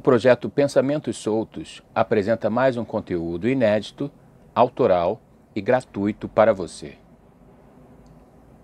O 0.00 0.02
projeto 0.02 0.48
Pensamentos 0.48 1.18
Soltos 1.18 1.82
apresenta 1.94 2.48
mais 2.48 2.78
um 2.78 2.86
conteúdo 2.86 3.46
inédito, 3.46 4.10
autoral 4.54 5.20
e 5.54 5.60
gratuito 5.60 6.26
para 6.26 6.54
você. 6.54 6.96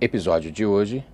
Episódio 0.01 0.51
de 0.51 0.65
hoje 0.65 1.05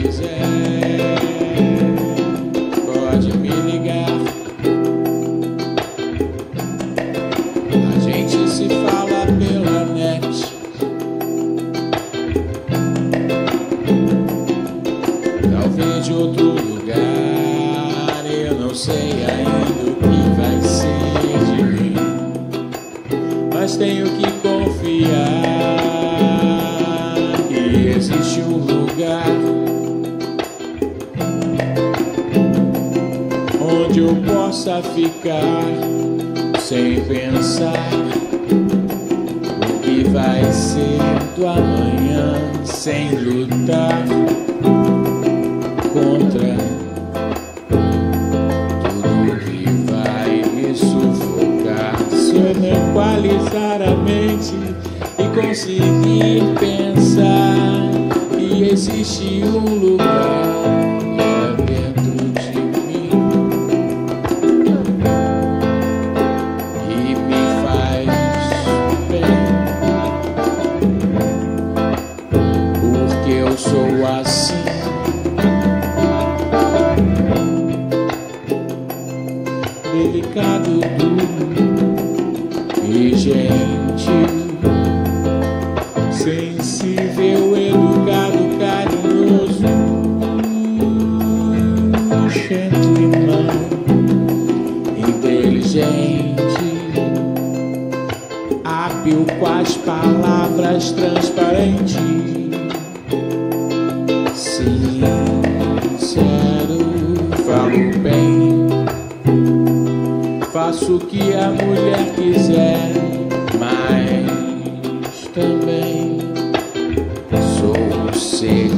quiser, 0.00 1.18
pode 2.86 3.36
me 3.38 3.48
ligar. 3.48 4.20
A 7.86 8.00
gente 8.00 8.48
se 8.48 8.68
fala 8.68 9.26
pela 9.38 9.84
net. 9.94 10.52
Talvez 15.52 16.04
de 16.06 16.12
outro 16.12 16.44
lugar, 16.44 18.24
eu 18.26 18.54
não 18.54 18.74
sei 18.74 19.24
ainda 19.26 19.90
o 19.90 19.94
que 19.96 20.22
vai 20.40 20.60
ser 20.62 21.38
de 21.56 21.62
mim, 21.62 21.94
mas 23.52 23.76
tenho 23.76 24.06
que 24.06 24.30
confiar. 24.40 25.50
E 27.50 27.88
existe 27.88 28.40
um 28.40 28.56
lugar 28.58 29.49
possa 34.24 34.80
ficar 34.82 35.64
sem 36.60 37.00
pensar 37.04 37.90
o 39.66 39.80
que 39.80 40.04
vai 40.04 40.44
ser 40.52 40.98
do 41.36 41.46
amanhã, 41.46 42.34
sem 42.64 43.10
lutar 43.16 44.04
contra 45.92 46.56
tudo 48.92 49.40
que 49.40 49.64
vai 49.90 50.42
me 50.54 50.74
sufocar. 50.74 51.98
Se 52.10 52.36
eu 52.36 52.54
não 52.54 52.90
equalizar 52.90 53.82
a 53.82 53.96
mente 53.96 54.54
e 55.18 55.40
conseguir 55.40 56.42
pensar 56.60 57.56
que 58.38 58.70
existe 58.70 59.42
um 59.44 59.74
lugar. 59.74 60.49
tudo 80.98 81.30
e 82.84 83.14
gente 83.14 84.40
sensível, 86.10 87.56
educado, 87.56 88.38
carinhoso, 88.58 89.66
um 92.12 92.28
gentleman 92.28 93.48
inteligente, 94.96 96.34
hábil 98.64 99.26
com 99.38 99.46
as 99.46 99.76
palavras 99.76 100.92
trans 100.92 101.19
faço 110.80 110.96
o 110.96 111.00
que 111.00 111.34
a 111.34 111.50
mulher 111.50 112.14
quiser, 112.14 112.92
mas 113.58 115.26
também 115.34 116.18
sou 117.58 118.12
seco, 118.14 118.74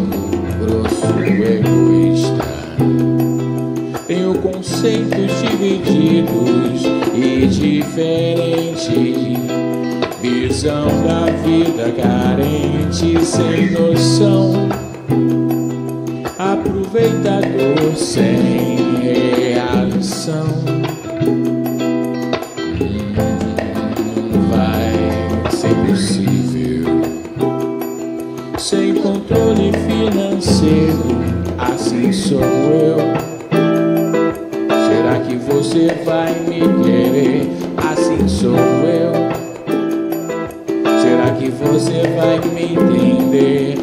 grosso, 0.58 1.06
egoísta. 1.44 2.44
Tenho 4.06 4.34
conceitos 4.38 5.30
divididos 5.40 6.82
e 7.14 7.46
diferentes. 7.46 8.88
Visão 10.20 10.86
da 11.04 11.26
vida 11.42 11.92
carente, 11.92 13.24
sem 13.24 13.70
noção. 13.70 14.68
Aproveitador 16.38 17.96
sem 17.96 19.00
reação. 19.00 20.81
Sou 32.32 32.40
eu. 32.40 32.96
Será 34.88 35.20
que 35.20 35.36
você 35.36 35.88
vai 36.02 36.32
me 36.40 36.60
querer? 36.82 37.46
Assim 37.76 38.26
sou 38.26 38.56
eu. 38.56 39.12
Será 41.02 41.30
que 41.38 41.50
você 41.50 42.08
vai 42.16 42.40
me 42.54 42.74
entender? 42.74 43.76